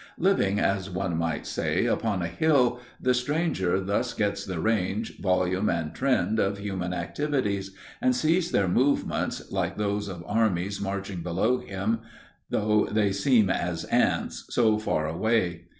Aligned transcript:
Living, 0.17 0.59
as 0.59 0.89
one 0.89 1.15
might 1.15 1.45
say, 1.45 1.85
upon 1.85 2.23
a 2.23 2.27
hill, 2.27 2.79
the 2.99 3.13
stranger 3.13 3.79
thus 3.79 4.15
gets 4.15 4.43
the 4.43 4.59
range, 4.59 5.15
volume 5.19 5.69
and 5.69 5.93
trend 5.93 6.39
of 6.39 6.57
human 6.57 6.91
activities, 6.91 7.75
and 8.01 8.15
sees 8.15 8.49
their 8.49 8.67
movements, 8.67 9.51
like 9.51 9.77
those 9.77 10.07
of 10.07 10.23
armies 10.25 10.81
marching 10.81 11.21
below 11.21 11.59
him, 11.59 11.99
though 12.49 12.87
they 12.91 13.11
seem 13.11 13.47
as 13.47 13.83
ants, 13.91 14.43
so 14.49 14.79
far 14.79 15.07
away. 15.07 15.65